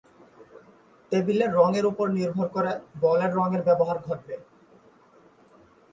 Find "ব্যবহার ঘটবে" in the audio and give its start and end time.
3.67-4.35